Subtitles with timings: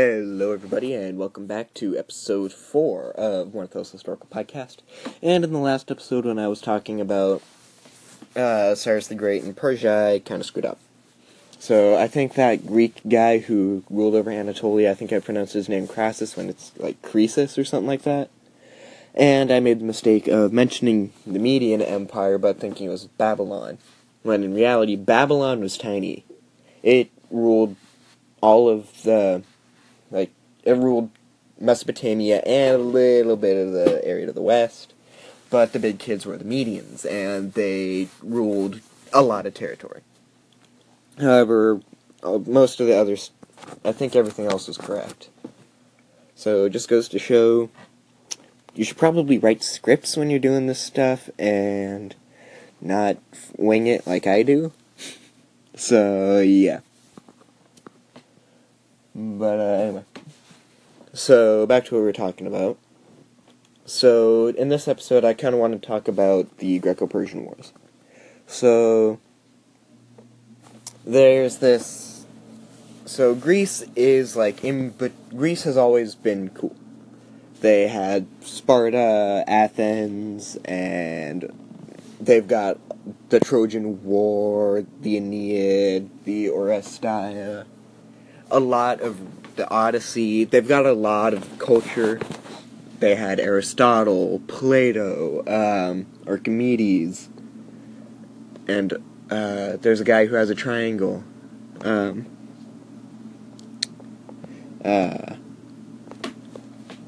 [0.00, 4.76] Hello, everybody, and welcome back to episode 4 of One of Those Historical Podcast.
[5.20, 7.42] And in the last episode, when I was talking about
[8.36, 10.78] uh, Cyrus the Great and Persia, I kind of screwed up.
[11.58, 15.68] So I think that Greek guy who ruled over Anatolia, I think I pronounced his
[15.68, 18.30] name Crassus when it's like Croesus or something like that.
[19.16, 23.78] And I made the mistake of mentioning the Median Empire, but thinking it was Babylon.
[24.22, 26.24] When in reality, Babylon was tiny.
[26.84, 27.74] It ruled
[28.40, 29.42] all of the
[30.66, 31.10] ruled
[31.60, 34.94] Mesopotamia and a little bit of the area to the west.
[35.50, 38.80] But the big kids were the Medians, and they ruled
[39.12, 40.02] a lot of territory.
[41.18, 41.80] However,
[42.22, 43.30] uh, most of the others,
[43.84, 45.30] I think everything else was correct.
[46.34, 47.70] So it just goes to show
[48.74, 52.14] you should probably write scripts when you're doing this stuff and
[52.80, 53.16] not
[53.56, 54.72] wing it like I do.
[55.74, 56.80] So, yeah.
[59.14, 60.04] But uh, anyway.
[61.18, 62.78] So back to what we were talking about.
[63.84, 67.72] So in this episode, I kind of want to talk about the Greco-Persian Wars.
[68.46, 69.18] So
[71.04, 72.24] there's this.
[73.04, 76.76] So Greece is like in, but Greece has always been cool.
[77.62, 81.52] They had Sparta, Athens, and
[82.20, 82.78] they've got
[83.30, 87.66] the Trojan War, the Aeneid, the Oresteia
[88.50, 89.20] a lot of
[89.58, 90.44] the Odyssey.
[90.44, 92.18] They've got a lot of culture.
[93.00, 97.28] They had Aristotle, Plato, um, Archimedes,
[98.66, 98.94] and
[99.30, 101.22] uh, there's a guy who has a triangle.
[101.82, 102.26] Um,
[104.84, 105.34] uh,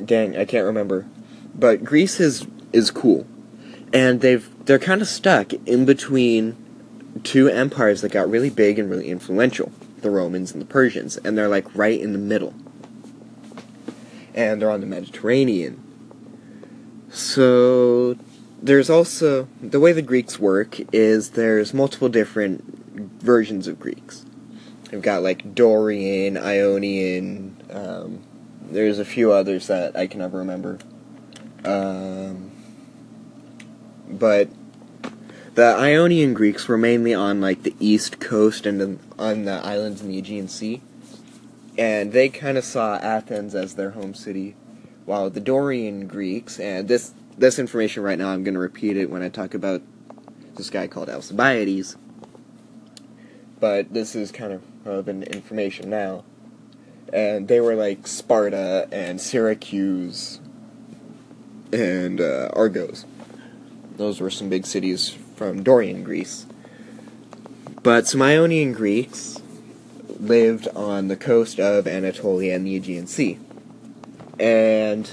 [0.05, 1.07] dang, I can't remember.
[1.55, 3.27] But Greece is is cool,
[3.93, 6.57] and they've they're kind of stuck in between
[7.25, 11.37] two empires that got really big and really influential the Romans and the Persians, and
[11.37, 12.55] they're like right in the middle.
[14.35, 15.83] And they're on the Mediterranean.
[17.11, 18.17] So
[18.63, 22.63] there's also the way the Greeks work is there's multiple different
[23.21, 24.25] versions of Greeks.
[24.91, 27.57] They've got like Dorian, Ionian.
[27.71, 28.21] Um,
[28.71, 30.79] there's a few others that I can never remember.
[31.65, 32.51] Um,
[34.09, 34.49] but
[35.55, 40.09] the Ionian Greeks were mainly on like the east coast and on the islands in
[40.09, 40.81] the Aegean Sea,
[41.77, 44.55] and they kind of saw Athens as their home city,
[45.07, 49.11] while the Dorian Greeks and this this information right now I'm going to repeat it
[49.11, 49.83] when I talk about
[50.57, 51.97] this guy called Alcibiades,
[53.59, 56.25] but this is kind of relevant information now,
[57.13, 60.39] and they were like Sparta and Syracuse
[61.73, 63.05] and uh, Argos.
[63.97, 66.45] Those were some big cities from Dorian Greece.
[67.83, 69.41] But some Ionian Greeks
[70.19, 73.39] lived on the coast of Anatolia and the Aegean Sea.
[74.39, 75.09] And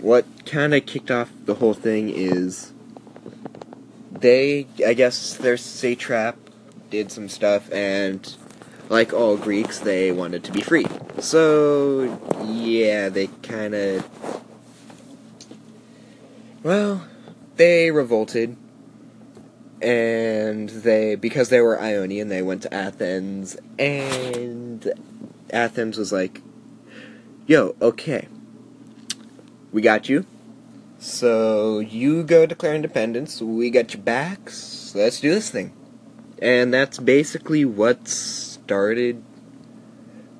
[0.00, 2.72] what kind of kicked off the whole thing is
[4.10, 6.36] they, I guess, their satrap
[6.90, 8.36] did some stuff, and
[8.88, 10.86] like all Greeks, they wanted to be free.
[11.20, 14.10] So, yeah, they kind of.
[16.64, 17.06] Well,
[17.56, 18.56] they revolted
[19.82, 24.90] and they because they were Ionian, they went to Athens, and
[25.50, 26.40] Athens was like,
[27.46, 28.28] "Yo, okay,
[29.72, 30.24] we got you.
[30.98, 33.40] So you go declare independence.
[33.42, 34.92] We got your backs.
[34.94, 35.72] Let's do this thing."
[36.40, 39.22] And that's basically what started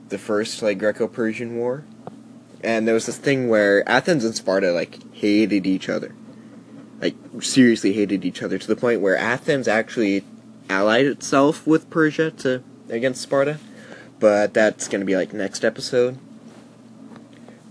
[0.08, 1.84] the first like Greco-Persian War.
[2.62, 6.14] And there was this thing where Athens and Sparta like hated each other
[7.00, 10.24] like seriously hated each other to the point where Athens actually
[10.68, 13.58] allied itself with Persia to against Sparta,
[14.18, 16.18] but that's going to be like next episode.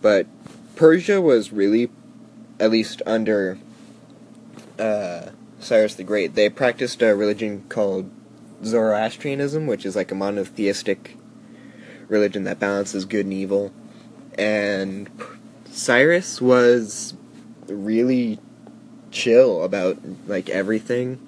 [0.02, 0.28] But
[0.75, 1.90] Persia was really,
[2.59, 3.58] at least under
[4.78, 8.12] uh, Cyrus the Great, they practiced a religion called
[8.64, 11.18] Zoroastrianism, which is like a monotheistic
[12.08, 13.72] religion that balances good and evil.
[14.38, 15.09] And
[15.72, 17.16] Cyrus was
[17.67, 18.40] really
[19.16, 19.97] chill about
[20.28, 21.20] like everything.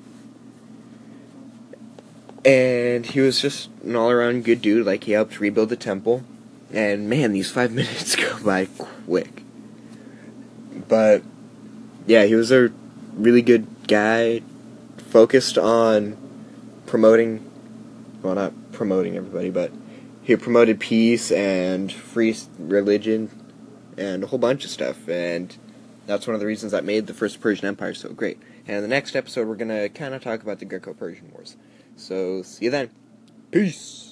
[2.45, 4.86] And he was just an all around good dude.
[4.86, 6.24] Like he helped rebuild the temple.
[6.72, 9.44] And man, these five minutes go by quick.
[10.88, 11.24] But
[12.06, 12.72] yeah, he was a
[13.16, 14.42] really good guy,
[15.10, 16.18] focused on
[16.86, 17.44] promoting
[18.22, 19.72] well not promoting everybody, but
[20.22, 23.30] he promoted peace and free religion
[23.98, 25.56] and a whole bunch of stuff and
[26.07, 28.39] that's one of the reasons that made the First Persian Empire so great.
[28.65, 31.31] And in the next episode, we're going to kind of talk about the Greco Persian
[31.31, 31.57] Wars.
[31.95, 32.89] So, see you then.
[33.51, 34.07] Peace!